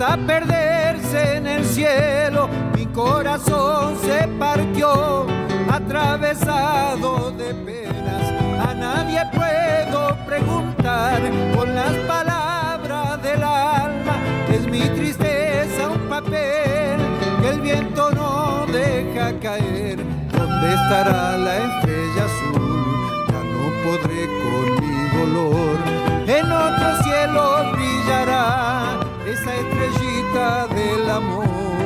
[0.00, 2.48] hasta perderse en el cielo.
[2.74, 5.26] Mi corazón se partió,
[5.70, 8.32] atravesado de penas.
[8.66, 11.20] A nadie puedo preguntar
[11.54, 14.16] con las palabras del alma.
[14.50, 16.98] Es mi tristeza un papel
[17.42, 19.98] que el viento no deja caer.
[20.32, 23.26] ¿Dónde estará la estrella azul?
[23.28, 25.76] Ya no podré con mi dolor.
[26.26, 31.79] En otro cielo brillará esa estrellita del amor.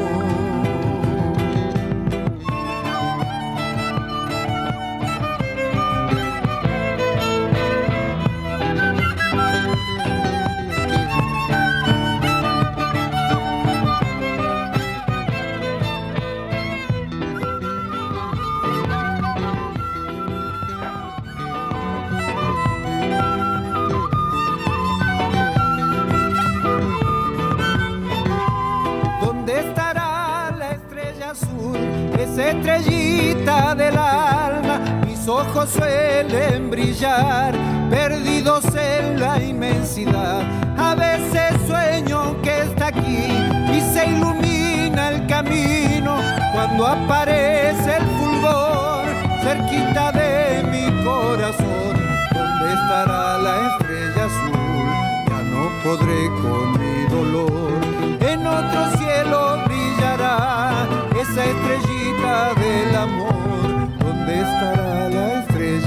[32.34, 34.80] Esa estrellita del alma.
[35.06, 37.55] Mis ojos suelen brillar,
[37.89, 40.42] perdidos en la inmensidad.
[40.77, 43.28] A veces sueño que está aquí
[43.73, 46.17] y se ilumina el camino
[46.52, 49.06] cuando aparece el fulgor
[49.44, 51.94] cerquita de mi corazón.
[52.34, 54.89] ¿Dónde estará la estrella azul?
[55.28, 57.83] Ya no podré con mi dolor.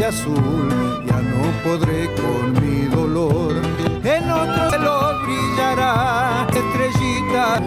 [0.07, 1.03] Azul?
[1.06, 3.53] Ya no podré con mi dolor.
[4.03, 7.62] En otro cielo brillará estrellita.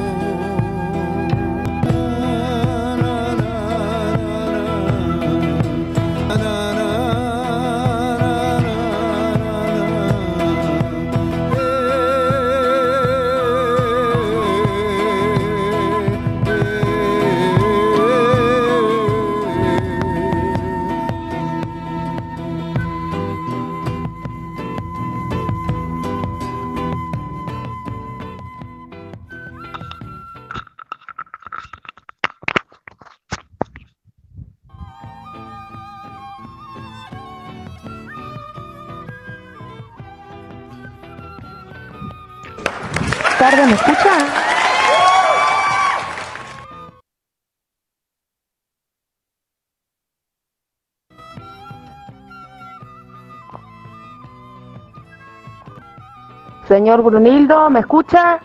[56.71, 58.39] Señor Brunildo, ¿me escucha?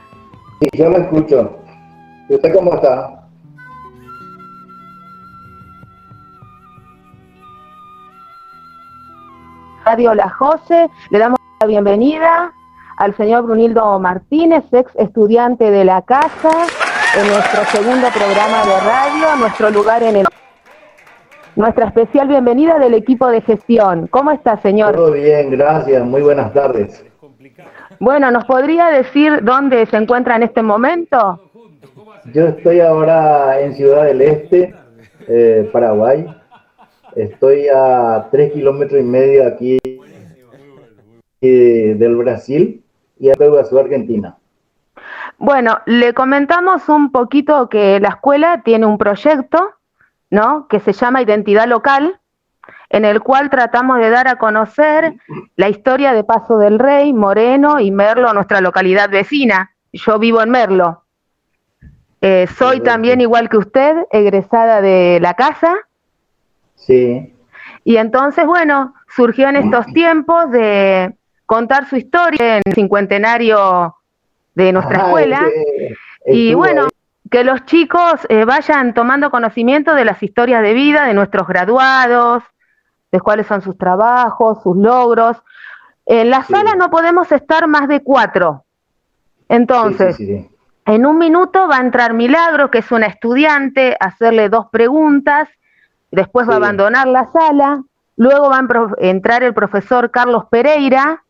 [0.59, 1.59] Sí, yo lo escucho.
[2.27, 3.23] ¿Y usted cómo está?
[9.85, 12.51] Radio La Jose, le damos la bienvenida
[12.97, 16.49] al señor Brunildo Martínez, ex estudiante de la casa,
[17.19, 20.27] en nuestro segundo programa de radio, nuestro lugar en el...
[21.55, 24.07] Nuestra especial bienvenida del equipo de gestión.
[24.07, 24.95] ¿Cómo está, señor?
[24.95, 26.03] Todo bien, gracias.
[26.03, 27.05] Muy buenas tardes.
[27.99, 31.41] Bueno, ¿nos podría decir dónde se encuentra en este momento?
[32.33, 34.75] Yo estoy ahora en Ciudad del Este,
[35.27, 36.25] eh, Paraguay.
[37.15, 39.77] Estoy a tres kilómetros y medio aquí
[41.41, 42.83] eh, del Brasil
[43.19, 44.37] y a su Argentina.
[45.37, 49.75] Bueno, le comentamos un poquito que la escuela tiene un proyecto,
[50.29, 50.67] ¿no?
[50.67, 52.19] Que se llama Identidad Local,
[52.89, 55.15] en el cual tratamos de dar a conocer
[55.55, 59.71] la historia de Paso del Rey, Moreno y Merlo, nuestra localidad vecina.
[59.91, 61.03] Yo vivo en Merlo.
[62.21, 65.75] Eh, soy también, igual que usted, egresada de la casa.
[66.75, 67.33] Sí.
[67.83, 71.13] Y entonces, bueno, surgió en estos tiempos de
[71.45, 73.95] contar su historia en el cincuentenario
[74.55, 75.41] de nuestra Ajá, escuela.
[76.25, 76.87] Y bueno,
[77.29, 82.43] que los chicos eh, vayan tomando conocimiento de las historias de vida de nuestros graduados,
[83.15, 85.41] de cuáles son sus trabajos, sus logros.
[86.05, 86.51] En la Sí.
[86.53, 88.65] sala no podemos estar más de cuatro.
[89.47, 90.19] Entonces,
[90.85, 95.47] en un minuto va a entrar Milagro, que es una estudiante, hacerle dos preguntas,
[96.11, 97.81] después va a abandonar la sala,
[98.17, 101.23] luego va a entrar el profesor Carlos Pereira,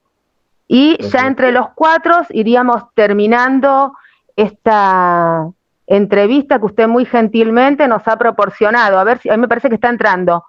[0.67, 3.93] y ya entre los cuatro iríamos terminando
[4.35, 5.47] esta
[5.85, 8.97] entrevista que usted muy gentilmente nos ha proporcionado.
[8.97, 10.43] A ver si a mí me parece que está entrando.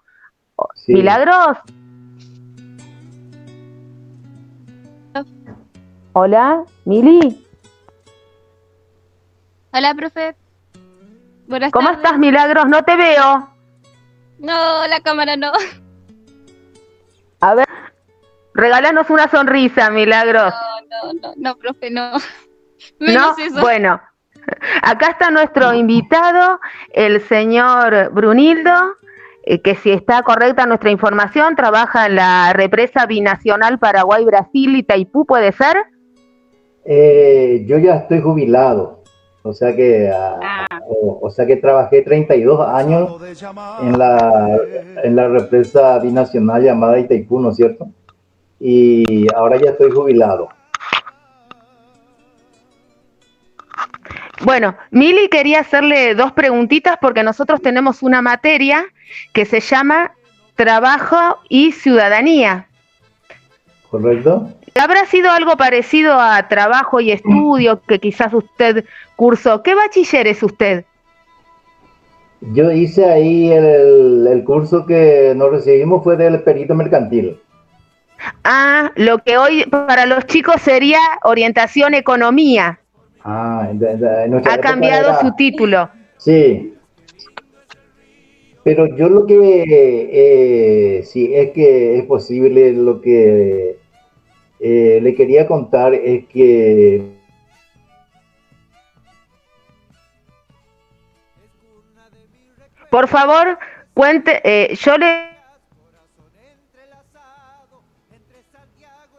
[0.87, 1.59] Milagros.
[6.13, 7.47] Hola, Mili.
[9.73, 10.35] Hola, profe.
[11.47, 12.67] Buenas ¿Cómo estás, Milagros?
[12.67, 13.51] No te veo.
[14.39, 15.53] No, la cámara no.
[17.41, 17.69] A ver,
[18.55, 20.55] regálanos una sonrisa, Milagros.
[20.89, 22.13] No, no, no, no, profe, no.
[22.99, 23.61] Menos ¿No?
[23.61, 24.01] Bueno,
[24.83, 26.61] acá está nuestro invitado,
[26.93, 28.97] el señor Brunildo,
[29.49, 35.25] eh, que si está correcta nuestra información, trabaja en la represa binacional Paraguay-Brasil y Taipú,
[35.25, 35.77] ¿puede ser?
[36.85, 39.05] Eh, yo ya estoy jubilado,
[39.43, 40.81] o sea que, ah, ah.
[40.89, 43.21] o, sea que trabajé 32 años
[43.83, 44.59] en la,
[45.05, 47.87] en la represa binacional llamada Itaipú, ¿no es cierto?
[48.59, 50.49] Y ahora ya estoy jubilado.
[54.43, 58.85] Bueno, Mili quería hacerle dos preguntitas porque nosotros tenemos una materia
[59.33, 60.13] que se llama
[60.55, 62.67] Trabajo y Ciudadanía.
[63.91, 64.53] ¿Correcto?
[64.75, 68.85] ¿Habrá sido algo parecido a trabajo y estudio que quizás usted
[69.15, 69.63] cursó?
[69.63, 70.85] ¿Qué bachiller es usted?
[72.41, 77.41] Yo hice ahí el, curso que nos recibimos fue del perito mercantil.
[78.45, 82.79] Ah, lo que hoy para los chicos sería orientación economía.
[83.29, 83.73] Ah,
[84.45, 85.91] ha cambiado su título.
[86.17, 86.75] Sí.
[88.63, 89.39] Pero yo lo que
[90.13, 93.79] eh, sí es que es posible lo que
[94.61, 97.03] eh, le quería contar es que
[102.91, 103.59] por favor
[103.93, 105.31] cuente eh, yo le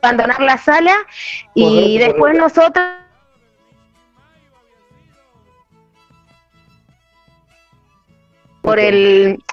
[0.02, 0.96] abandonar la sala
[1.54, 2.86] y después nosotros
[8.68, 9.44] por el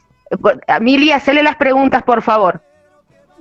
[0.67, 2.61] Emilia, hacele las preguntas por favor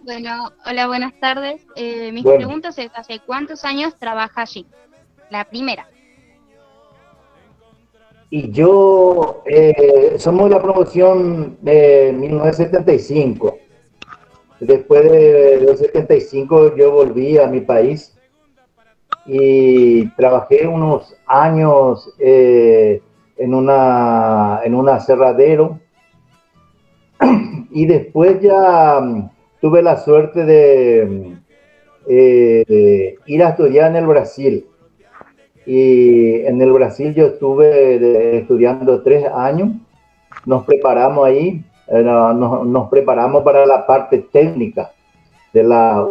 [0.03, 1.65] bueno, hola, buenas tardes.
[1.75, 4.65] Eh, mis preguntas es, ¿hace cuántos años trabaja allí?
[5.29, 5.87] La primera.
[8.29, 13.57] Y yo, eh, somos la promoción de 1975.
[14.59, 18.17] Después de los 75 yo volví a mi país
[19.25, 23.01] y trabajé unos años eh,
[23.37, 25.79] en, una, en un aserradero
[27.71, 29.29] y después ya
[29.61, 31.37] tuve la suerte de,
[32.07, 34.67] eh, ir a estudiar en el Brasil.
[35.65, 39.69] Y en el Brasil yo estuve estudiando tres años.
[40.45, 44.91] Nos preparamos ahí, eh, nos, preparamos para la parte técnica
[45.53, 46.05] de la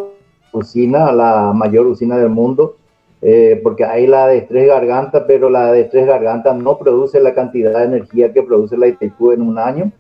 [0.53, 2.77] usina, la mayor usina del mundo,
[3.23, 7.35] eh, porque hay la de tres gargantas, pero la de tres gargantas no produce la
[7.35, 9.93] cantidad de energía que produce la Itaipú en un año.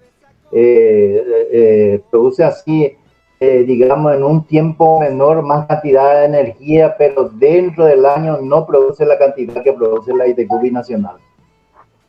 [2.10, 2.96] produce así
[3.44, 8.64] eh, digamos, en un tiempo menor, más cantidad de energía, pero dentro del año no
[8.64, 11.16] produce la cantidad que produce la ITQ nacional.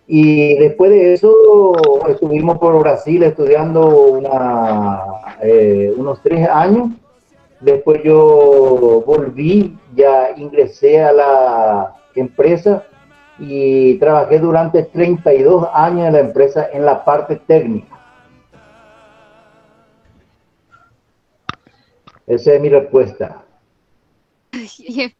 [0.05, 1.33] Y después de eso
[2.07, 5.01] estuvimos por Brasil estudiando una,
[5.41, 6.89] eh, unos tres años.
[7.63, 12.85] Después yo volví, ya ingresé a la empresa
[13.39, 17.97] y trabajé durante 32 años en la empresa en la parte técnica.
[22.27, 23.45] Esa es mi respuesta.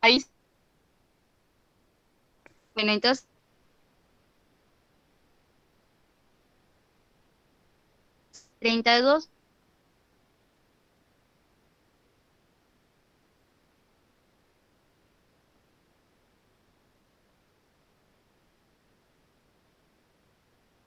[0.00, 0.24] Ahí.
[2.74, 3.26] Bueno, entonces.
[8.62, 9.28] ¿32?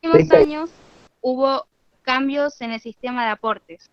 [0.04, 0.70] Últimos años
[1.22, 1.66] hubo
[2.02, 3.90] cambios en el sistema de aportes.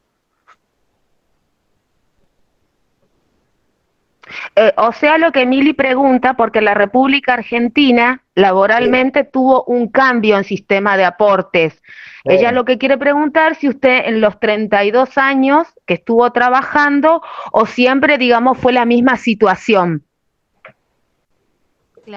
[4.57, 10.37] Eh, o sea, lo que Mili pregunta, porque la República Argentina laboralmente tuvo un cambio
[10.37, 11.83] en sistema de aportes.
[12.25, 17.23] Ella lo que quiere preguntar si usted en los 32 años que estuvo trabajando
[17.53, 20.05] o siempre, digamos, fue la misma situación.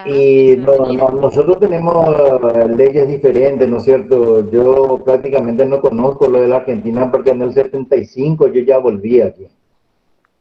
[0.05, 2.15] Y nosotros tenemos
[2.55, 4.49] eh, leyes diferentes, ¿no es cierto?
[4.49, 9.21] Yo prácticamente no conozco lo de la Argentina porque en el 75 yo ya volví
[9.21, 9.47] aquí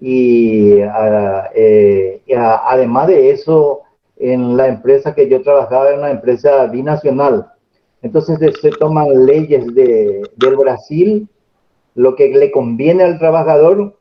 [0.01, 3.81] y ah, eh, además de eso,
[4.17, 7.53] en la empresa que yo trabajaba, en una empresa binacional.
[8.03, 11.29] Entonces se toman leyes de, del Brasil,
[11.95, 13.99] lo que le conviene al trabajador,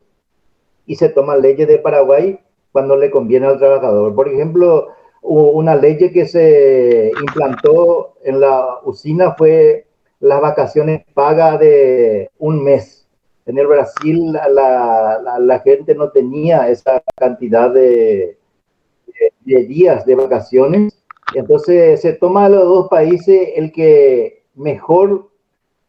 [0.86, 2.40] y se toman leyes de Paraguay
[2.72, 4.14] cuando le conviene al trabajador.
[4.14, 4.88] Por ejemplo,
[5.22, 9.86] una ley que se implantó en la usina fue
[10.20, 13.08] las vacaciones pagas de un mes.
[13.46, 18.38] En el Brasil la, la, gente no tenía esa cantidad de,
[19.44, 21.02] días de vacaciones.
[21.34, 25.30] Entonces se toma a los dos países el que mejor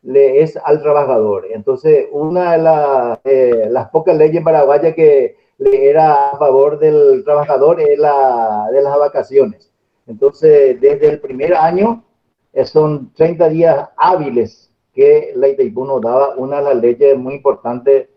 [0.02, 1.48] le es al trabajador.
[1.52, 7.98] Entonces una de las pocas leyes paraguayas que le era a favor del trabajador es
[8.00, 9.72] la de las vacaciones.
[10.08, 12.04] Entonces desde el primer año
[12.52, 17.36] eh, son 30 días hábiles que la Itaipú nos daba, una de las leyes muy
[17.36, 18.10] importantes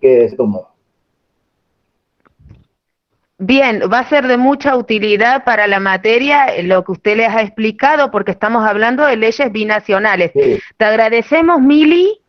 [0.00, 0.72] que se tomó.
[3.36, 7.42] Bien, va a ser de mucha utilidad para la materia lo que usted les ha
[7.42, 10.32] explicado, porque estamos hablando de leyes binacionales.
[10.32, 12.21] Te agradecemos, Mili,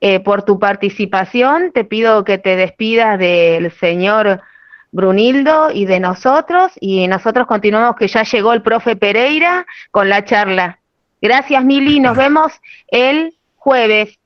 [0.00, 1.72] eh, por tu participación.
[1.72, 4.40] Te pido que te despidas del señor
[4.92, 10.24] Brunildo y de nosotros, y nosotros continuamos que ya llegó el profe Pereira con la
[10.24, 10.80] charla.
[11.22, 12.52] Gracias, Mili, nos vemos
[12.88, 14.18] el jueves.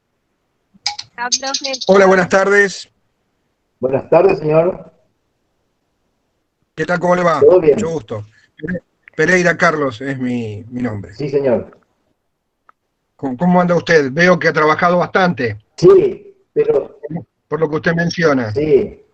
[1.86, 2.88] Hola, buenas tardes.
[3.80, 4.92] Buenas tardes, señor.
[6.74, 6.98] ¿Qué tal?
[6.98, 7.40] ¿Cómo le va?
[7.40, 8.24] Mucho gusto.
[9.14, 11.14] Pereira Carlos es mi, nombre.
[11.14, 11.78] Sí, señor.
[13.16, 14.10] ¿Cómo, anda usted?
[14.10, 15.58] Veo que ha trabajado bastante.
[15.76, 16.98] Sí, pero...
[17.48, 18.52] Por lo que usted menciona.
[18.52, 19.04] Sí,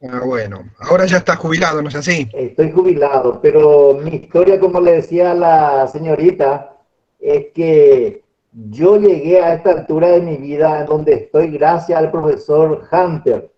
[0.00, 2.28] Ah, bueno, ahora ya está jubilado, ¿no es así?
[2.32, 6.76] Estoy jubilado, pero mi historia, como le decía a la señorita,
[7.18, 8.22] es que
[8.52, 13.50] yo llegué a esta altura de mi vida en donde estoy gracias al profesor Hunter.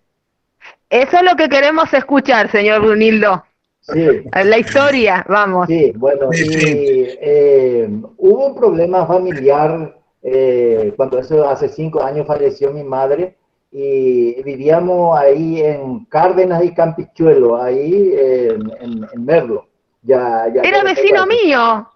[0.88, 3.44] Eso es lo que queremos escuchar, señor Brunildo.
[3.82, 4.24] Sí.
[4.32, 5.66] La historia, vamos.
[5.68, 7.86] Sí, bueno, eh,
[8.16, 13.36] hubo un problema familiar eh, cuando eso hace cinco años falleció mi madre
[13.72, 19.66] y vivíamos ahí en Cárdenas y Campichuelo, ahí en, Merlo.
[20.02, 21.86] Ya, ya Era vecino mío.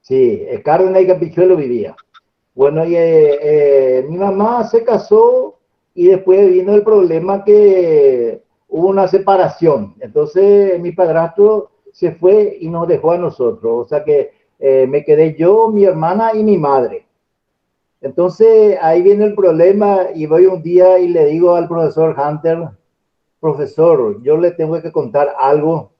[0.00, 1.96] Sí, en Cárdenas y Campichuelo vivía.
[2.54, 5.58] Bueno, y eh, eh, mi mamá se casó
[5.94, 9.94] y después vino el problema que hubo una separación.
[10.00, 13.86] Entonces mi padrastro se fue y nos dejó a nosotros.
[13.86, 17.05] O sea que eh, me quedé yo, mi hermana y mi madre.
[18.00, 22.68] Entonces ahí viene el problema y voy un día y le digo al profesor Hunter,
[23.40, 25.92] profesor, yo le tengo que contar algo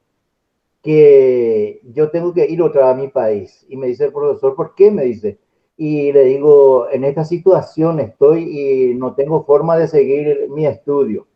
[0.82, 3.66] que yo tengo que ir otra vez a mi país.
[3.68, 4.90] Y me dice el profesor, ¿por qué?
[4.90, 5.38] Me dice.
[5.76, 8.44] Y le digo, en esta situación estoy
[8.90, 11.26] y no tengo forma de seguir mi estudio.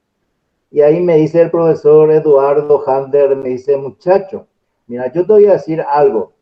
[0.70, 4.46] Y ahí me dice el profesor Eduardo Hunter, me dice, muchacho,
[4.86, 6.32] mira, yo te voy a decir algo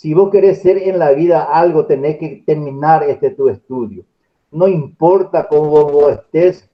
[0.00, 4.02] si vos querés ser en la vida algo, tenés que terminar este tu estudio.
[4.50, 6.70] No importa cómo vos estés,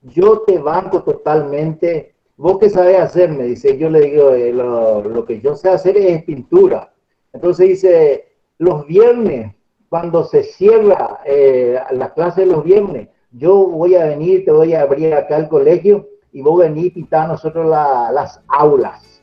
[0.00, 2.14] yo te banco totalmente.
[2.38, 3.32] ¿Vos qué sabés hacer?
[3.32, 6.94] Me dice, yo le digo, eh, lo, que yo sé hacer es pintura.
[7.34, 9.54] Entonces dice, los viernes,
[9.90, 14.72] cuando se cierra eh, la clase de los viernes, yo voy a venir, te voy
[14.72, 19.13] a abrir acá el colegio y vos venís a nosotros las aulas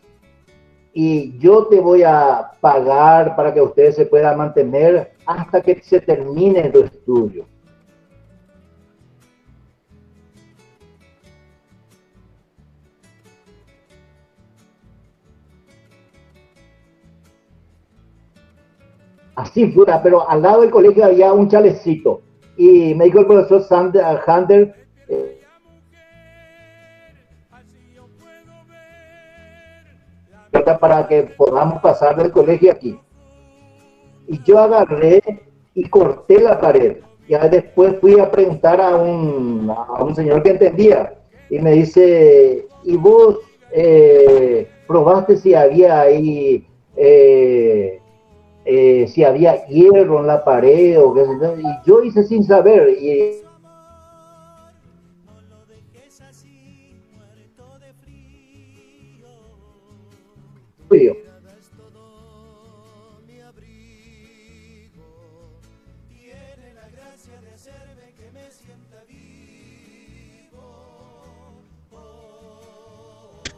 [0.94, 6.02] y yo te voy a pagar para que usted se pueda mantener hasta que se
[6.02, 7.46] termine tu estudio.
[19.36, 22.22] Así fuera, pero al lado del colegio había un chalecito.
[22.58, 24.76] Y me dijo el profesor Sander, Hunter,
[30.80, 33.00] para que podamos pasar del colegio aquí.
[34.28, 35.22] Y yo agarré
[35.74, 36.98] y corté la pared.
[37.28, 41.14] Ya después fui a preguntar a un, a un señor que entendía
[41.50, 43.40] y me dice, ¿y vos
[43.72, 48.00] eh, probaste si había ahí, eh,
[48.66, 52.90] eh, si había hierro en la pared o qué Y yo hice sin saber.
[52.90, 53.42] Y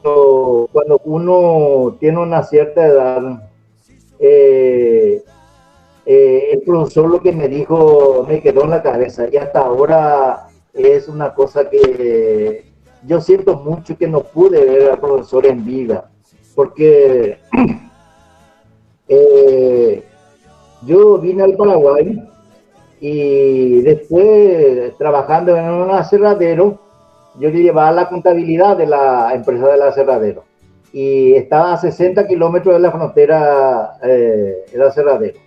[0.04, 3.50] Cuando uno tiene una cierta edad,
[4.20, 5.24] eh,
[6.06, 10.48] eh, el profesor lo que me dijo me quedó en la cabeza y hasta ahora
[10.74, 12.66] es una cosa que
[13.06, 16.10] yo yo siento mucho que no pude ver al profesor en vida,
[16.56, 17.38] porque
[19.08, 20.04] eh,
[20.86, 22.22] yo vine al Paraguay
[23.00, 26.80] y después trabajando en un aserradero,
[27.40, 30.44] yo le llevaba la contabilidad de la empresa del aserradero
[30.94, 35.40] y estaba a 60 kilómetros de la frontera eh, el aserradero.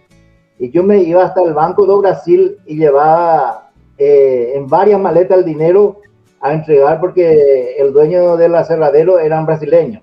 [0.58, 5.38] Y yo me iba hasta el Banco de Brasil y llevaba eh, en varias maletas
[5.38, 6.00] el dinero
[6.40, 10.02] a entregar porque el dueño del aserradero eran brasileños.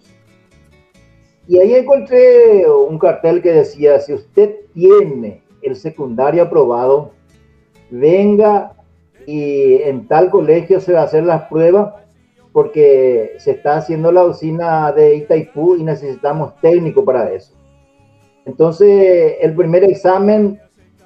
[1.47, 7.11] Y ahí encontré un cartel que decía, si usted tiene el secundario aprobado,
[7.89, 8.73] venga
[9.25, 11.93] y en tal colegio se va a hacer las pruebas
[12.51, 17.53] porque se está haciendo la usina de Itaipú y necesitamos técnico para eso.
[18.45, 20.59] Entonces, el primer examen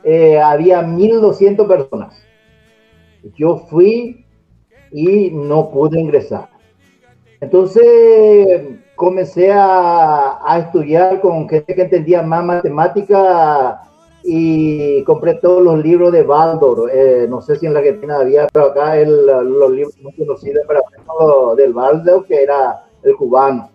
[0.03, 2.22] eh, había 1.200 personas.
[3.36, 4.25] Yo fui
[4.91, 6.50] y no pude ingresar.
[7.39, 8.62] Entonces,
[8.97, 13.81] comencé a, a estudiar con gente que entendía más matemática
[14.23, 16.91] y compré todos los libros de Baldor.
[16.93, 20.65] Eh, no sé si en la Argentina había, pero acá el, los libros muy conocidos
[20.67, 20.81] para
[21.55, 23.69] del Baldor, que era el cubano.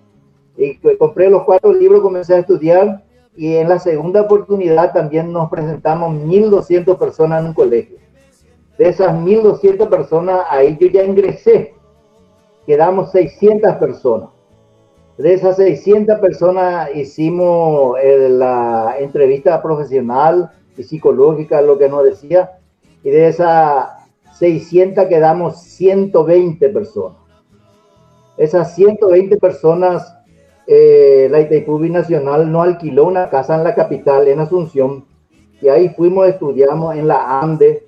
[0.59, 3.03] Y compré los cuatro libros, comencé a estudiar
[3.35, 7.97] y en la segunda oportunidad también nos presentamos 1.200 personas en un colegio.
[8.77, 11.75] De esas 1.200 personas, ahí yo ya ingresé.
[12.67, 14.29] Quedamos 600 personas.
[15.19, 22.53] De esas 600 personas hicimos eh, la entrevista profesional y psicológica, lo que nos decía,
[23.05, 23.89] y de esas
[24.39, 27.19] 600 quedamos 120 personas.
[28.39, 30.17] Esas 120 personas,
[30.67, 35.05] eh, la Itaipú Nacional no alquiló una casa en la capital, en Asunción,
[35.61, 37.87] y ahí fuimos, estudiamos en la ANDE,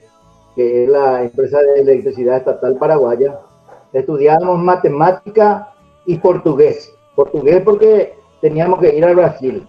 [0.55, 3.41] que es la empresa de electricidad estatal paraguaya,
[3.95, 5.73] estudiamos matemática
[6.05, 9.67] y portugués portugués porque teníamos que ir a Brasil.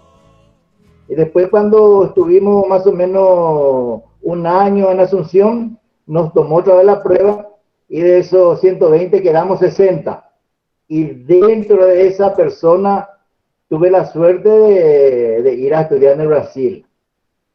[1.08, 6.86] Y después cuando estuvimos más o menos un año en Asunción, nos tomó otra vez
[6.86, 7.50] la prueba
[7.88, 10.30] y de esos 120 quedamos 60.
[10.88, 13.08] Y dentro de esa persona
[13.70, 16.86] tuve la suerte de, ir a estudiar en el Brasil.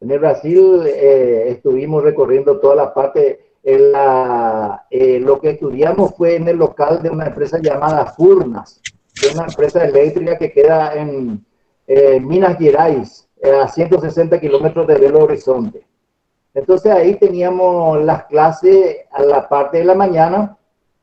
[0.01, 6.15] En el Brasil eh, estuvimos recorriendo toda la parte, en la, eh, lo que estudiamos
[6.17, 8.81] fue en el local de una empresa llamada Furnas
[9.27, 11.45] es una empresa eléctrica que queda en
[11.87, 15.87] eh, Minas Gerais, eh, a 160 kilómetros de Belo Horizonte.
[16.55, 20.57] Entonces ahí teníamos las clases a la parte de la mañana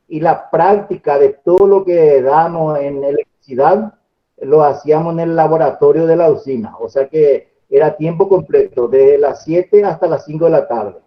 [0.08, 3.94] y la práctica de todo lo que damos en electricidad
[4.40, 6.76] lo hacíamos en el laboratorio de la usina.
[6.78, 10.98] O sea que era tiempo completo, desde las 7 hasta las 5 de la tarde.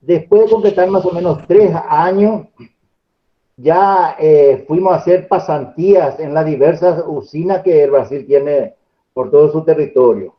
[0.00, 2.46] Después de completar más o menos tres años,
[3.60, 8.74] ya eh, fuimos a hacer pasantías en las diversas usinas que el Brasil tiene
[9.12, 10.34] por todo su territorio.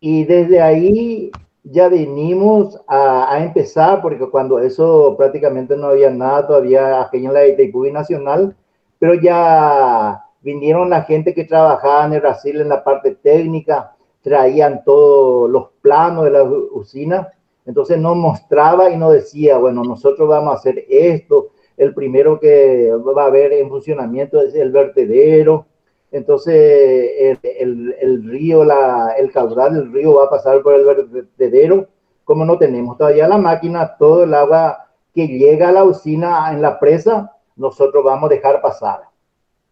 [0.00, 1.30] Y desde ahí
[1.62, 7.46] ya vinimos a, empezar, porque cuando eso prácticamente no había nada todavía aquí en la
[7.46, 8.56] Itaipú Nacional,
[8.98, 14.82] pero ya vinieron la gente que trabajaba en el Brasil en la parte técnica, traían
[14.84, 17.32] todos los planos de la usina,
[17.64, 22.92] entonces nos mostraba y nos decía, bueno, nosotros vamos a hacer esto, el primero que
[22.92, 25.66] va a haber en funcionamiento es el vertedero.
[26.10, 31.86] Entonces, el, río, la, el caudal del río va a pasar por el vertedero.
[32.24, 36.62] Como no tenemos todavía la máquina, todo el agua que llega a la usina en
[36.62, 39.02] la presa, nosotros vamos a dejar pasar.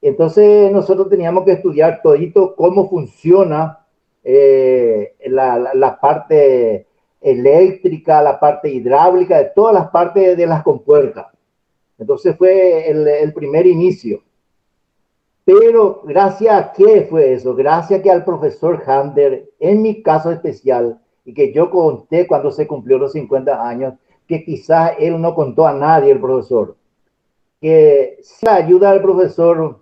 [0.00, 3.84] Entonces, nosotros teníamos que estudiar todito cómo funciona
[4.22, 6.86] eh, la, la, parte
[7.20, 11.35] eléctrica, la parte hidráulica, de todas las partes de las compuertas.
[11.98, 14.22] Entonces fue el, primer inicio.
[15.44, 17.54] Pero gracias a qué fue eso?
[17.54, 22.50] Gracias a que al profesor Hander, en mi caso especial, y que yo conté cuando
[22.50, 23.94] se cumplió los 50 años,
[24.26, 26.76] que quizás él no contó a nadie, el profesor,
[27.60, 29.80] que sin la ayuda del profesor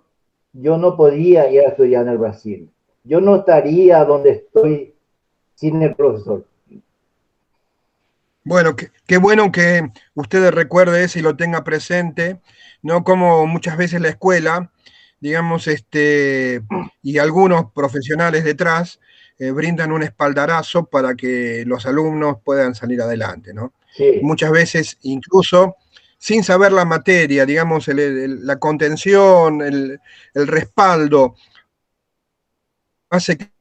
[0.53, 2.69] yo no podía ir a estudiar en el Brasil.
[3.03, 4.95] Yo no estaría donde estoy
[5.55, 6.45] sin el profesor.
[8.45, 12.39] Bueno, qué, bueno que usted recuerde eso y lo tenga presente,
[12.83, 13.03] ¿no?
[13.03, 14.71] Como muchas veces la escuela,
[15.19, 16.61] digamos, este,
[17.01, 18.99] y algunos profesionales detrás
[19.39, 23.73] eh, brindan un espaldarazo para que los alumnos puedan salir adelante, ¿no?
[24.21, 25.77] Muchas veces, incluso
[26.19, 29.99] sin saber la materia, digamos, la contención, el,
[30.35, 31.35] el respaldo,
[33.09, 33.54] hace que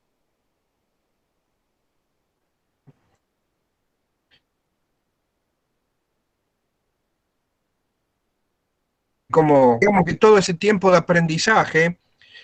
[9.35, 11.99] como, digamos que todo ese tiempo de aprendizaje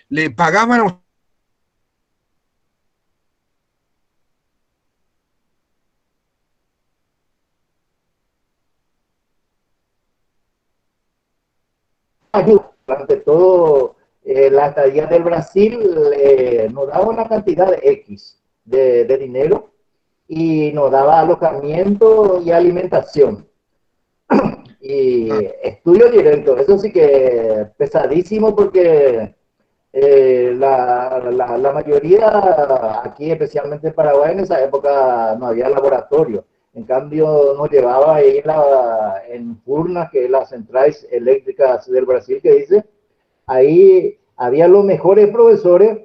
[0.09, 0.81] le pagaban
[12.33, 12.43] a
[12.87, 15.79] Durante todo eh, la estadía del Brasil
[16.17, 19.73] eh, nos daba una cantidad de X de, de dinero
[20.27, 23.50] y nos daba alojamiento y alimentación
[24.81, 25.41] y ah.
[25.63, 26.57] estudio directo.
[26.57, 29.35] Eso sí que pesadísimo porque
[29.93, 36.45] eh, la, la, la, mayoría aquí, especialmente en Paraguay, en esa época no había laboratorio.
[36.73, 42.07] En cambio, nos llevaba ahí en, la, en Furna, que es las centrales eléctricas del
[42.07, 42.85] Brasil, que dice,
[43.47, 45.99] ahí había los mejores profesores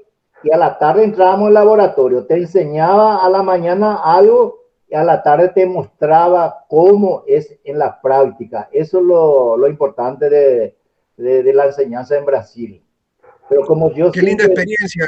[0.43, 2.25] y a la tarde entrábamos al laboratorio.
[2.25, 4.64] Te enseñaba a la mañana algo
[4.95, 8.69] a la tarde te mostraba cómo es en la práctica.
[8.71, 10.75] Eso es lo, lo importante de,
[11.17, 12.83] de, la enseñanza en Brasil.
[13.49, 15.05] Pero como yo Qué linda experiencia.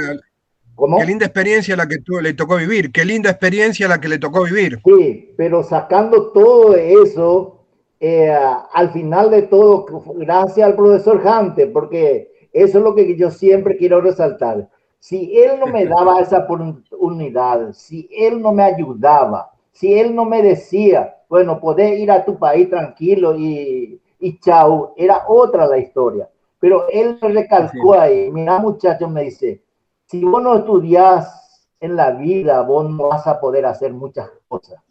[0.75, 0.97] ¿Cómo?
[0.99, 2.91] Qué linda experiencia la que tú, le tocó vivir.
[2.91, 4.79] Qué linda experiencia la que le tocó vivir.
[4.85, 7.65] Sí, pero sacando todo eso,
[7.99, 8.31] eh,
[8.73, 9.85] al final de todo,
[10.17, 14.69] gracias al profesor Hante, porque eso es lo que yo siempre quiero resaltar.
[14.99, 20.25] Si él no me daba esa oportunidad, si él no me ayudaba, si él no
[20.25, 25.77] me decía, bueno, podés ir a tu país tranquilo y, y chao, era otra la
[25.77, 26.27] historia.
[26.59, 29.61] Pero él recalcó ahí, mira muchacho, me dice,
[30.07, 34.81] si vos no estudias en la vida, vos no vas a poder hacer muchas cosas.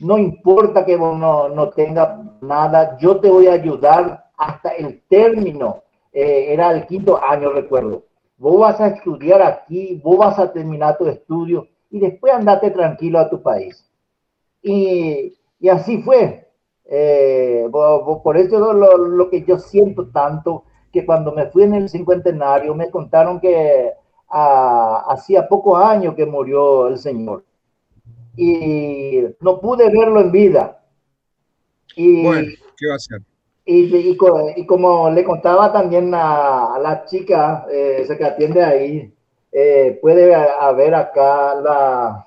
[0.00, 5.02] No importa que vos no, no tengas nada, yo te voy a ayudar hasta el
[5.10, 5.82] término.
[6.10, 8.04] Eh, era el quinto año, recuerdo.
[8.38, 13.18] Vos vas a estudiar aquí, vos vas a terminar tu estudio y después andate tranquilo
[13.18, 13.86] a tu país.
[14.66, 16.48] Y, y así fue.
[16.86, 21.88] Eh, por, eso lo, lo, que yo siento tanto, que cuando me fui en el
[21.88, 23.92] cincuentenario me contaron que
[24.28, 27.44] hacía pocos años que murió el Señor.
[28.36, 30.82] Y no pude verlo en vida.
[31.94, 33.22] Y, bueno, ¿qué va a hacer?
[33.64, 34.16] Y, y,
[34.56, 39.14] y, como le contaba también a, la chica eh, esa que atiende ahí,
[39.52, 42.26] eh, puede haber acá la,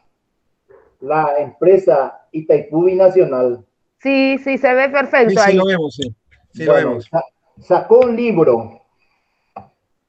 [1.01, 3.65] la empresa Itaipú Nacional.
[4.01, 5.31] Sí, sí, se ve perfecto.
[5.31, 5.51] Sí, ahí.
[5.51, 6.15] sí lo vemos, sí.
[6.53, 7.09] sí lo vemos.
[7.61, 8.81] Sacó un libro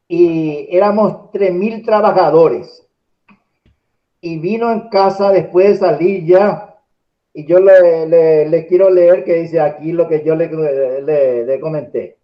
[0.07, 2.87] y éramos 3.000 trabajadores.
[4.21, 6.77] Y vino en casa después de salir ya.
[7.33, 11.61] Y yo le, le, quiero leer que dice aquí lo que yo le, le, le
[11.61, 12.19] comenté.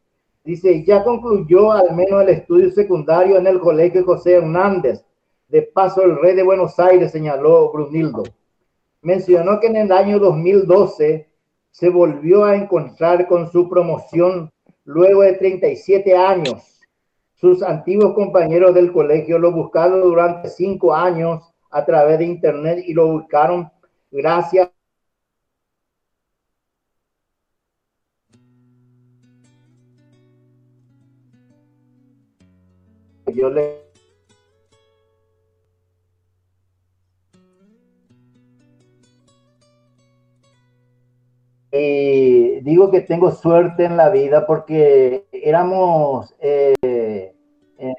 [0.44, 5.04] Dice, ya concluyó al menos el estudio secundario en el Colegio José Hernández.
[5.48, 8.24] De paso, el rey de Buenos Aires, señaló Brunildo
[9.06, 11.28] mencionó que en el año 2012
[11.70, 14.50] se volvió a encontrar con su promoción
[14.82, 16.80] luego de 37 años.
[17.36, 21.40] Sus antiguos compañeros del colegio lo buscaron durante cinco años
[21.70, 23.70] a través de internet y lo buscaron
[24.10, 24.70] gracias
[41.72, 47.94] Y digo que tengo suerte en la vida porque éramos, eh, eh,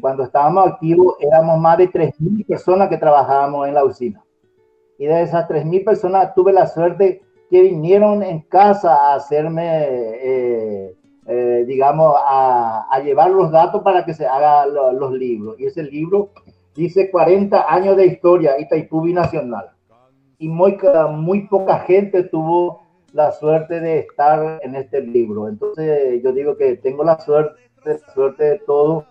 [0.00, 4.22] cuando estábamos activos, éramos más de 3.000 personas que trabajábamos en la usina.
[4.98, 11.64] Y de esas 3.000 personas tuve la suerte que vinieron en casa a hacerme, eh,
[11.66, 15.58] digamos, a, a, llevar los datos para que se hagan los libros.
[15.58, 16.30] Y ese libro
[16.74, 19.75] dice 40 años de historia, Itaipú Nacional
[20.38, 20.78] y muy,
[21.12, 25.48] muy poca gente tuvo la suerte de estar en este libro.
[25.48, 29.06] Entonces yo digo que tengo la suerte, la suerte de todo.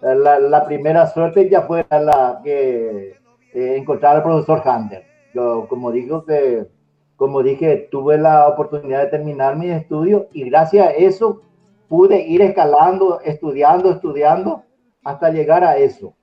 [0.00, 3.16] La, la, primera suerte ya fue la que
[3.52, 5.04] eh, encontrar al profesor Hunter.
[5.34, 6.68] Yo, como digo que,
[7.16, 11.40] como dije, tuve la oportunidad de terminar mi estudio y gracias a eso
[11.88, 14.62] pude ir escalando, estudiando, estudiando
[15.02, 16.14] hasta llegar a eso.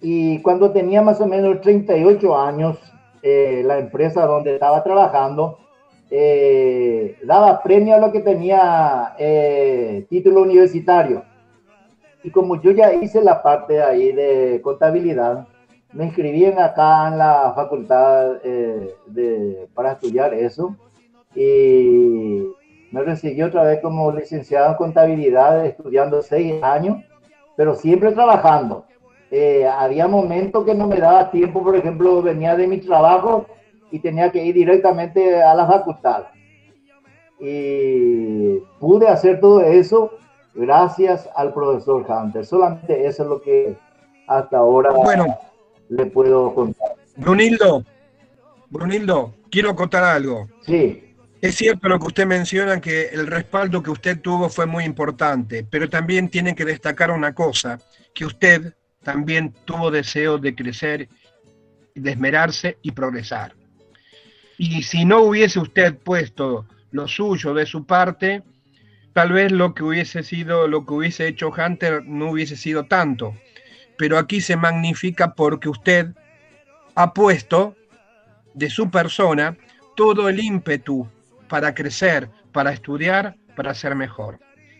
[0.00, 2.78] Y cuando tenía más o menos 38 años,
[3.22, 5.58] eh, la empresa donde estaba trabajando
[6.10, 11.22] eh, daba premio a lo que tenía eh, título universitario.
[12.24, 15.46] Y como yo ya hice la parte ahí de contabilidad,
[15.92, 20.76] me inscribí en acá en la facultad de, para estudiar eso
[21.34, 22.42] y
[22.90, 26.98] me recibí otra vez como licenciado en contabilidad estudiando seis años,
[27.56, 28.84] pero siempre trabajando.
[29.34, 33.46] Eh, había momentos que no me daba tiempo, por ejemplo, venía de mi trabajo
[33.90, 36.24] y tenía que ir directamente a la facultad.
[37.40, 40.12] y pude hacer todo eso
[40.54, 42.44] gracias al profesor Hunter.
[42.44, 43.74] Solamente eso es lo que
[44.28, 44.90] hasta ahora
[45.88, 46.92] le puedo contar.
[47.16, 47.84] Brunildo,
[48.68, 50.46] Brunildo, quiero contar algo.
[50.60, 51.16] Sí.
[51.40, 55.66] Es cierto lo que usted menciona, que el respaldo que usted tuvo fue muy importante,
[55.68, 57.78] pero también tiene que destacar una cosa,
[58.14, 61.08] que usted también tuvo deseo de crecer,
[61.94, 63.54] de esmerarse y progresar.
[64.58, 68.42] Y si no hubiese usted puesto lo suyo de su parte,
[69.12, 73.34] tal vez lo que hubiese sido, lo que hubiese hecho Hunter no hubiese sido tanto.
[73.98, 76.08] Pero aquí se magnifica porque usted
[76.94, 77.76] ha puesto
[78.54, 79.56] de su persona
[79.96, 81.08] todo el ímpetu
[81.48, 84.38] para crecer, para estudiar, para ser mejor.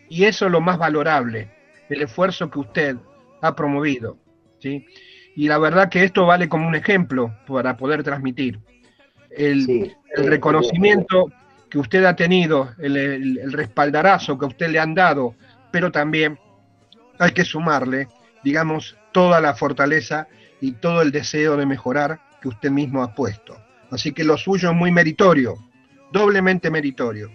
[0.08, 1.50] Y eso es lo más valorable,
[1.88, 2.96] el esfuerzo que usted
[3.42, 4.16] ha promovido.
[4.59, 4.87] ¿sí?
[5.37, 8.59] Y la verdad que esto vale como un ejemplo para poder transmitir.
[9.31, 11.33] El, reconocimiento
[11.70, 15.35] que usted ha tenido, el, respaldarazo que usted le han dado,
[15.70, 16.38] pero también
[17.18, 18.09] hay que sumarle,
[18.44, 20.28] digamos, toda la fortaleza
[20.61, 23.57] y todo el deseo de mejorar que usted mismo ha puesto.
[23.90, 25.57] Así que lo suyo es muy meritorio,
[26.12, 27.31] doblemente meritorio.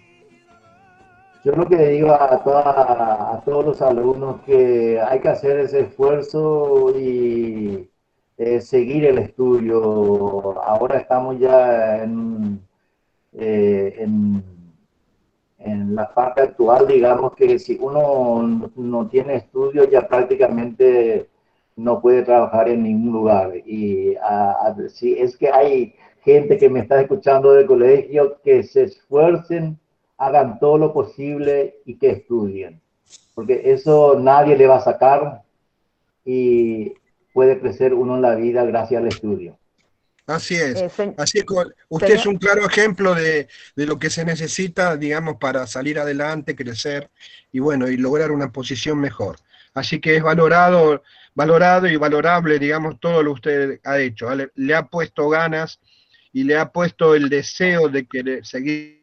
[1.44, 6.94] Yo lo que digo a, a todos los alumnos que hay que hacer ese esfuerzo
[6.98, 7.90] y
[8.38, 10.62] eh, seguir el estudio.
[10.62, 12.62] Ahora estamos ya en,
[13.34, 14.44] eh, en,
[15.60, 21.30] en, la parte actual, digamos que si uno no tiene estudio ya prácticamente
[21.76, 23.56] no puede trabajar en ningún lugar.
[23.66, 24.16] Y
[24.90, 29.80] si es que hay gente que me está escuchando del colegio, que se esfuercen,
[30.18, 32.82] hagan todo lo posible y que estudien.
[33.36, 35.44] Porque eso nadie le va a sacar
[36.26, 36.94] y
[37.34, 39.58] puede crecer uno en la vida gracias al estudio.
[40.26, 40.76] Así es.
[40.82, 41.46] Eh, Así es.
[41.88, 46.56] Usted es un claro ejemplo de, de, lo que se necesita, digamos, para salir adelante,
[46.56, 47.10] crecer
[47.52, 49.38] y bueno, y lograr una posición mejor.
[49.74, 51.04] Así que es valorado,
[51.36, 54.28] valorado y valorable, digamos, todo lo que usted ha hecho.
[54.56, 55.80] Le, ha puesto ganas
[56.34, 58.97] y le ha puesto el deseo de querer seguir.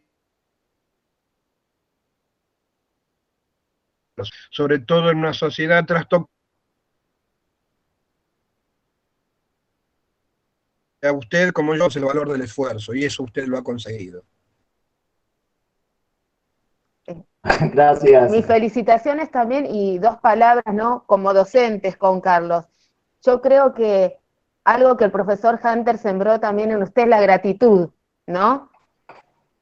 [4.50, 6.28] Sobre todo en una sociedad trastocada
[11.02, 14.24] a usted como yo es el valor del esfuerzo y eso usted lo ha conseguido.
[17.72, 18.30] Gracias.
[18.30, 21.04] Mis felicitaciones también y dos palabras, ¿no?
[21.06, 22.64] Como docentes con Carlos.
[23.22, 24.18] Yo creo que
[24.64, 27.90] algo que el profesor Hunter sembró también en usted es la gratitud,
[28.26, 28.70] ¿no?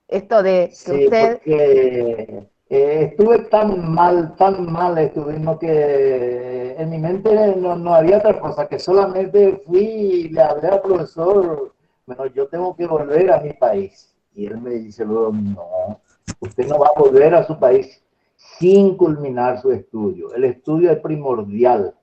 [0.06, 1.32] Esto de que sí, usted...
[1.38, 8.16] Porque, eh, estuve tan mal, tan mal estuvimos que en mi mente no, no, había
[8.16, 11.74] otra cosa, que solamente fui y le hablé al profesor,
[12.06, 14.14] bueno, yo tengo que volver a mi país.
[14.34, 16.00] Y él me dice no,
[16.40, 18.02] Usted no va a volver a su país
[18.36, 20.32] sin culminar su estudio.
[20.34, 21.94] El estudio es primordial.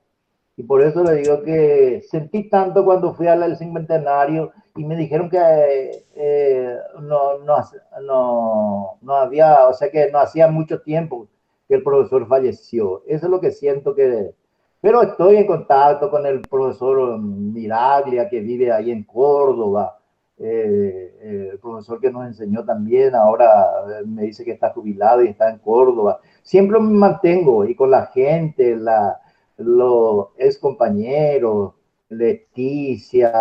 [0.59, 5.29] Y por eso le digo que sentí tanto cuando fui al cincuentenario y me dijeron
[5.29, 11.29] que eh, no, no, no, había, o sea que no hacía mucho tiempo
[11.65, 13.03] que el profesor falleció.
[13.07, 14.35] Eso es lo que siento que...
[14.81, 19.97] Pero estoy en contacto con el profesor Miraglia que vive ahí en Córdoba
[20.41, 23.65] eh, eh, el profesor que nos enseñó también, ahora
[24.01, 26.19] eh, me dice que está jubilado y está en Córdoba.
[26.43, 29.21] Siempre me mantengo y con la gente, la,
[29.59, 31.73] los ex compañeros,
[32.09, 33.31] Leticia,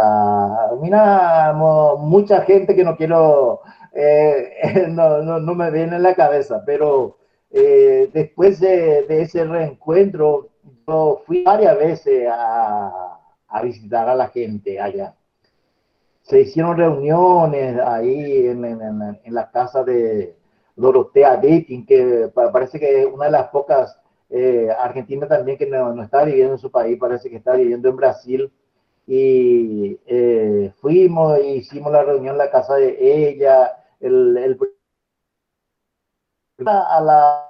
[0.81, 1.55] mira,
[1.99, 3.61] mucha gente que no quiero,
[4.89, 7.17] no, no, no, me viene en la cabeza, pero
[7.51, 10.49] después de, ese reencuentro,
[10.87, 15.15] yo fui varias veces a, a visitar a la gente allá.
[16.23, 20.37] Se hicieron reuniones ahí en, en, la casa de
[20.77, 23.99] Dorotea Dating, que parece que es una de las pocas
[24.31, 27.89] eh, argentinas también que no, no, está viviendo en su país, parece que está viviendo
[27.89, 28.53] en Brasil.
[29.07, 34.59] Y eh, fuimos e hicimos la reunión en la casa de ella, el, el
[36.67, 37.48] a la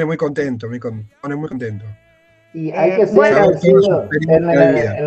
[0.00, 0.80] pone muy contento, me
[1.20, 1.84] pone muy contento.
[2.54, 3.36] Y hay que ser
[4.28, 4.50] en,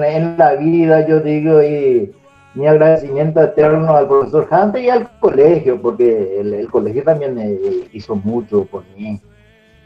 [0.04, 2.12] en, la vida, yo digo, y
[2.54, 7.60] mi agradecimiento eterno al profesor Hante y al colegio, porque el, colegio también eh,
[7.92, 9.20] hizo mucho por mí.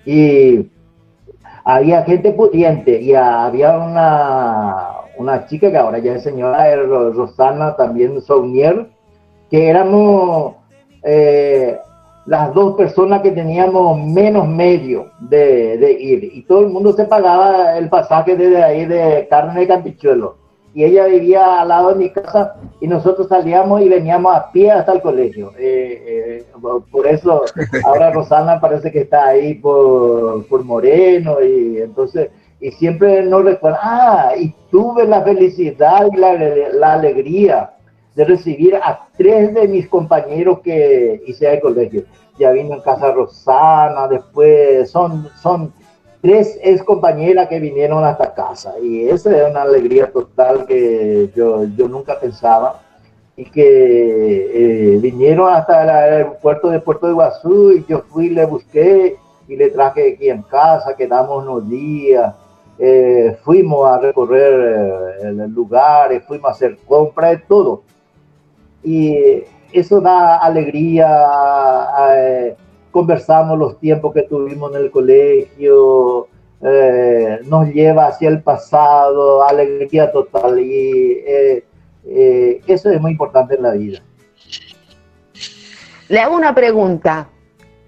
[0.05, 0.69] Y
[1.63, 8.21] había gente pudiente y había una, una chica que ahora ya es señora, Rosana también
[8.21, 8.89] Saunier,
[9.49, 10.55] que éramos
[11.03, 11.77] eh,
[12.27, 17.05] las dos personas que teníamos menos medio de, de, ir y todo el mundo se
[17.05, 20.35] pagaba el pasaje desde ahí de carne de Campichuelo
[20.73, 24.71] y ella vivía al lado de mi casa y nosotros salíamos y veníamos a pie
[24.71, 25.51] hasta el colegio.
[25.57, 26.45] Eh, eh,
[26.91, 27.45] por eso
[27.83, 33.79] ahora Rosana parece que está ahí por, por Moreno y entonces, y siempre nos recuerda,
[33.81, 36.33] ah, y tuve la felicidad y la,
[36.73, 37.71] la alegría
[38.17, 42.03] de recibir a tres de mis compañeros que hice al colegio.
[42.39, 45.71] Ya vino en casa Rosana, después son, son
[46.19, 51.65] tres ex compañeras que vinieron hasta casa y esa es una alegría total que yo,
[51.77, 52.81] yo nunca pensaba
[53.35, 58.47] y que eh, vinieron hasta el aeropuerto de Puerto de Iguazú y yo fui, le
[58.47, 59.15] busqué
[59.47, 62.33] y le traje aquí en casa, quedamos unos días,
[62.79, 67.83] eh, fuimos a recorrer eh, lugares, fuimos a hacer compras, todo.
[68.87, 71.07] Y eso da alegría.
[71.09, 72.55] A,
[72.97, 76.27] conversamos los tiempos que tuvimos en el colegio,
[76.63, 81.63] eh, nos lleva hacia el pasado, alegría total y eh,
[82.05, 83.99] eh, eso es muy importante en la vida.
[86.09, 87.29] Le hago una pregunta.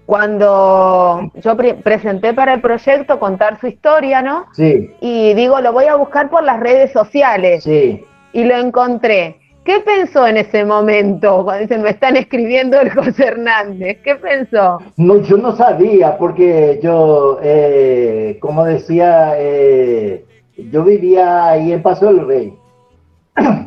[0.06, 4.46] Cuando yo presenté para el proyecto contar su historia, ¿no?
[4.52, 4.92] Sí.
[5.00, 7.64] Y digo, lo voy a buscar por las redes sociales.
[7.64, 8.04] Sí.
[8.32, 9.39] Y lo encontré.
[9.70, 13.98] ¿Qué pensó en ese momento cuando dicen me están escribiendo el José Hernández?
[14.02, 14.80] ¿Qué pensó?
[14.96, 20.26] No, yo no sabía porque yo, eh, como decía, eh,
[20.72, 22.58] yo vivía ahí en Paso del Rey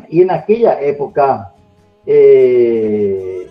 [0.09, 1.53] y en aquella época,
[2.05, 3.47] eh,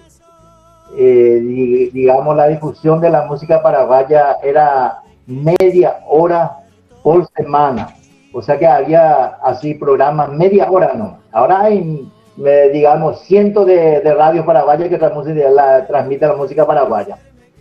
[0.95, 6.59] digamos, la difusión de la música paraguaya era media hora
[7.03, 7.88] por semana.
[8.35, 11.19] O sea que había así programas media hora, ¿no?
[11.33, 17.18] Ahora hay digamos, cientos de, de radios paraguayas que la, transmiten la música paraguaya.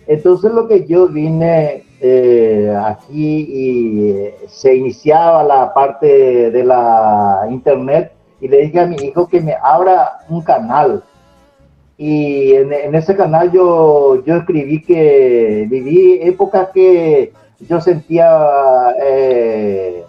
[0.08, 7.48] Entonces lo que yo vine eh, aquí y eh, se iniciaba la parte de la
[7.50, 11.04] internet y le dije a mi hijo que me abra un canal.
[11.98, 20.04] Y en, ese canal yo, yo escribí que viví épocas que yo sentía eh,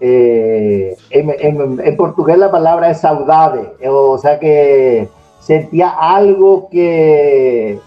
[0.00, 5.08] eh, en, portugués la palabra es saudade, o sea que
[5.40, 7.80] sentía algo que,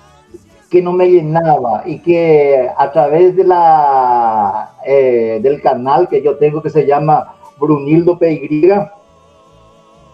[0.69, 6.38] que no me llenaba y que a través de la, eh, del canal que yo
[6.38, 8.71] tengo que se llama Brunildo PY,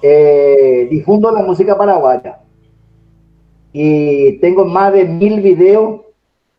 [0.01, 2.39] eh, difundo la música paraguaya.
[3.73, 6.01] Y tengo más de mil videos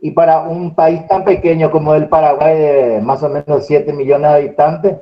[0.01, 4.31] y para un país tan pequeño como el Paraguay de más o menos 7 millones
[4.31, 4.97] de habitantes,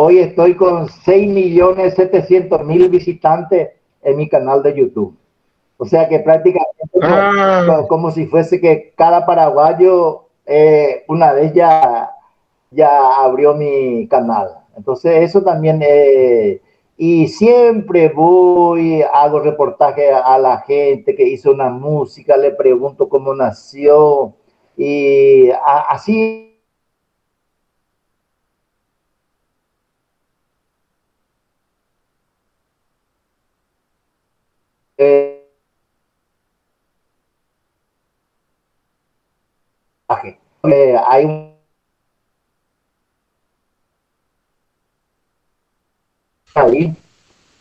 [0.00, 5.18] Hoy estoy con 6.700.000 visitantes en mi canal de YouTube.
[5.76, 7.84] O sea que prácticamente ah.
[7.88, 12.12] como, si fuese que cada paraguayo eh, una vez ya,
[12.70, 14.58] ya abrió mi canal.
[14.76, 16.60] Entonces eso también, eh,
[16.96, 23.34] y siempre voy, hago reportaje a la gente que hizo una música, le pregunto cómo
[23.34, 24.32] nació,
[24.76, 25.50] y
[25.88, 26.47] así
[40.62, 41.58] hay un
[46.54, 46.94] ahí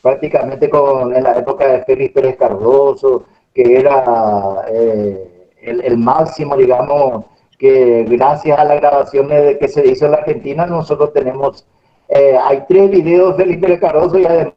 [0.01, 7.25] prácticamente con en la época de Félix Pérez Cardoso que era eh, el, máximo digamos
[7.57, 11.65] que gracias a las grabaciones que se hizo en la Argentina nosotros tenemos
[12.09, 14.53] eh, hay tres videos de Félix Pérez Cardoso y además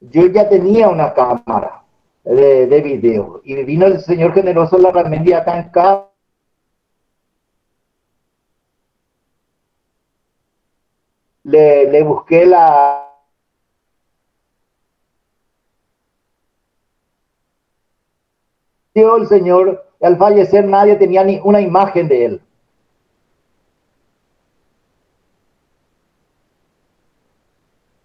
[0.00, 1.85] yo ya tenía una cámara
[2.26, 6.08] de, de video y vino el señor generoso la Larramendi acá en casa.
[11.44, 13.06] Le, le busqué la,
[19.16, 22.42] el Señor, al fallecer nadie tenía ni una imagen de él.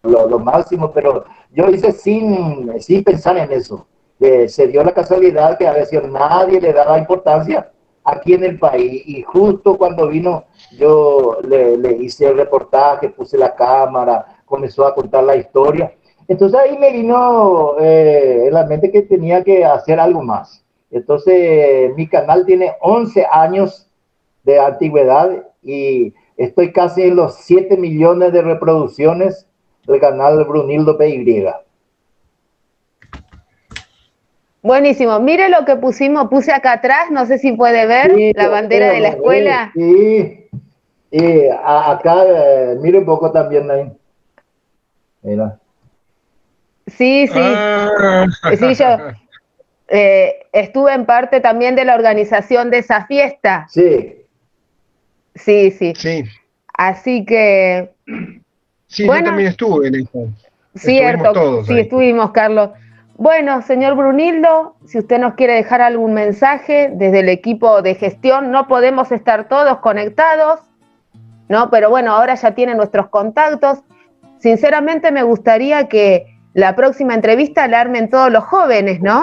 [0.03, 3.87] Lo, lo máximo, pero yo hice sin, sin pensar en eso.
[4.47, 7.71] Se dio la casualidad que a veces nadie le daba importancia
[8.03, 10.45] aquí en el país y justo cuando vino
[10.77, 15.93] yo le, hice el reportaje, puse la cámara, comenzó a contar la historia.
[16.27, 20.63] Entonces ahí me vino eh, en la mente que tenía que hacer algo más.
[20.91, 23.89] Entonces mi canal tiene 11 años
[24.43, 29.47] de antigüedad y estoy casi en los 7 millones de reproducciones
[29.87, 31.47] del canal Brunildo PY.
[34.61, 35.19] Buenísimo.
[35.19, 38.99] Mire lo que pusimos, puse acá atrás, no sé si puede ver la bandera de
[38.99, 39.71] la escuela.
[39.73, 40.47] Sí,
[41.11, 43.91] y acá, eh, mire un poco también ahí.
[45.23, 45.59] Mira.
[46.87, 47.39] Sí, sí.
[47.39, 48.27] Ah.
[48.57, 48.97] Sí, yo
[49.87, 53.67] eh, estuve en parte también de la organización de esa fiesta.
[53.69, 54.15] Sí.
[55.35, 55.93] Sí, sí.
[55.95, 56.23] Sí.
[56.73, 57.91] Así que.
[58.87, 60.29] Sí, yo también estuve en eso.
[60.75, 62.71] Cierto, sí, estuvimos, Carlos.
[63.21, 68.49] Bueno, señor Brunildo, si usted nos quiere dejar algún mensaje desde el equipo de gestión,
[68.49, 70.61] no podemos estar todos conectados,
[71.47, 71.69] ¿no?
[71.69, 73.83] Pero bueno, ahora ya tiene nuestros contactos.
[74.39, 79.21] Sinceramente me gustaría que la próxima entrevista la armen todos los jóvenes, ¿no?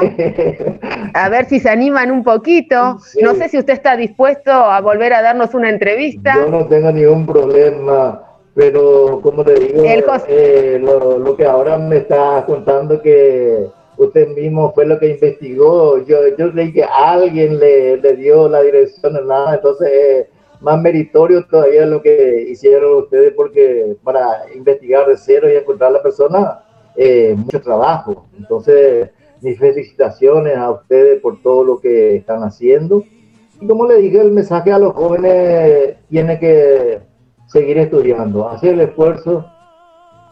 [1.14, 3.00] A ver si se animan un poquito.
[3.20, 6.34] No sé si usted está dispuesto a volver a darnos una entrevista.
[6.36, 8.22] Yo no tengo ningún problema,
[8.54, 9.82] pero como le digo,
[10.28, 15.98] eh, lo, lo, que ahora me está contando que usted mismo fue lo que investigó.
[16.04, 20.30] Yo, yo creí que alguien le, le dio la dirección nada, entonces eh,
[20.60, 25.94] más meritorio todavía lo que hicieron ustedes porque para investigar de cero y encontrar a
[25.94, 26.60] la persona,
[26.96, 28.26] eh, mucho trabajo.
[28.36, 33.04] Entonces, mis felicitaciones a ustedes por todo lo que están haciendo.
[33.60, 37.00] Y como le dije, el mensaje a los jóvenes tiene que
[37.46, 39.44] seguir estudiando, hacer el esfuerzo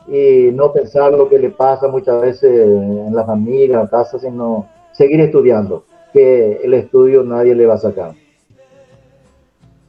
[0.09, 4.19] y no pensar lo que le pasa muchas veces en la familia, en la casa,
[4.19, 8.13] sino seguir estudiando, que el estudio nadie le va a sacar.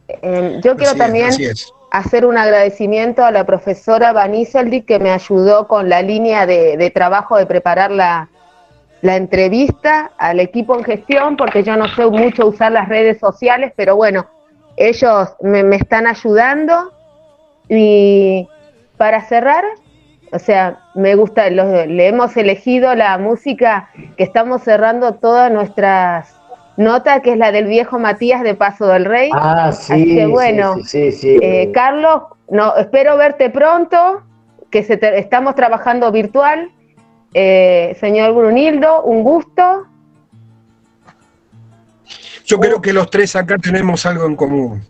[0.08, 1.32] Eh, yo quiero también
[1.92, 7.38] hacer un agradecimiento a la profesora Vaniseldi que me ayudó con la línea de, trabajo
[7.38, 8.30] de preparar la,
[9.02, 13.96] entrevista, al equipo en gestión, porque yo no sé mucho usar las redes sociales, pero
[13.96, 14.28] bueno,
[14.76, 16.92] ellos me, me están ayudando.
[17.70, 18.48] Y
[18.98, 19.64] para cerrar,
[20.32, 26.36] o sea, me gusta, le hemos elegido la música que estamos cerrando todas nuestras
[26.78, 29.30] notas, que es la del viejo Matías de Paso del Rey.
[29.34, 29.94] Ah, sí.
[29.94, 34.24] Así que bueno, sí, sí, eh, Carlos, no, espero verte pronto,
[34.70, 36.72] que se estamos trabajando virtual.
[37.34, 39.86] Eh, señor Brunildo, un gusto.
[42.46, 44.82] Yo creo que los tres acá tenemos algo en común.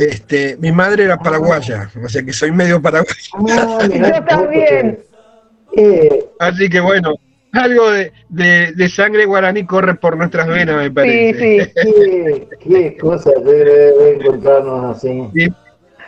[0.00, 3.20] Este, mi madre era paraguaya, o sea que soy medio paraguayo.
[3.50, 4.98] Ah, Yo también.
[5.76, 7.16] Eh, Así que bueno,
[7.52, 7.84] algo
[8.30, 11.66] de, sangre guaraní corre por nuestras venas, me parece.
[11.66, 12.48] Sí, sí.
[12.60, 15.30] qué, cosa de, encontrarnos así.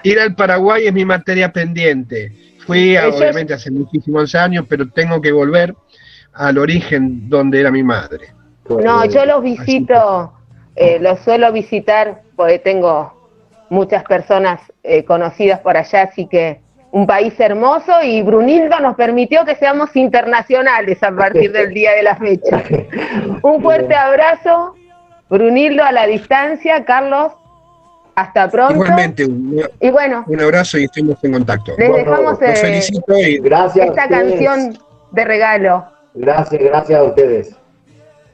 [0.05, 2.33] Ir al Paraguay es mi materia pendiente.
[2.67, 5.75] Fui, obviamente, hace muchísimos años, pero tengo que volver
[6.33, 8.29] al origen donde era mi madre.
[8.71, 10.33] No, yo los visito,
[10.77, 13.22] eh, los suelo visitar porque tengo
[13.73, 16.61] muchas personas eh, conocidas por allá, así que
[16.91, 22.03] un país hermoso y Brunildo nos permitió que seamos internacionales a partir del día de
[22.03, 22.63] la fecha.
[23.43, 24.75] Un fuerte abrazo,
[25.31, 27.33] Brunildo a la distancia, Carlos,
[28.15, 28.75] hasta pronto.
[28.75, 31.73] Igualmente, un, y bueno, un abrazo y estemos en contacto.
[31.79, 34.79] Les dejamos eh, gracias esta canción
[35.13, 35.87] de regalo.
[36.13, 37.57] Gracias, gracias a ustedes.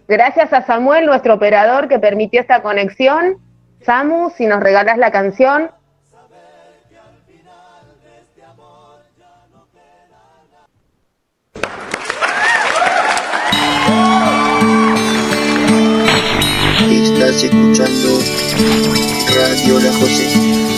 [0.08, 3.36] Gracias a Samuel, nuestro operador, que permitió esta conexión.
[3.84, 5.70] Samu, si nos regalas la canción.
[16.90, 18.18] Estás escuchando
[19.34, 20.77] Radio La José.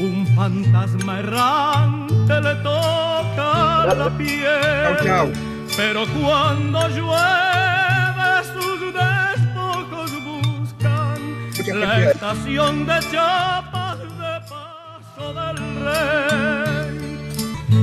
[0.00, 5.32] un fantasma errante le toca la piel.
[5.76, 16.94] Pero cuando llueve sus despojos buscan la estación de chapas de paso del rey.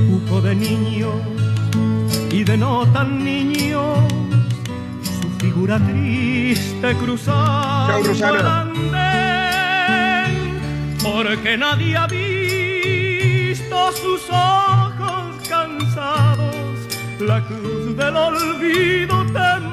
[0.08, 1.20] Buco de niños
[2.30, 3.98] y de no tan niños
[5.42, 6.94] figura triste
[8.46, 9.11] andén,
[11.02, 16.76] porque nadie ha visto sus ojos cansados,
[17.20, 19.24] la cruz del olvido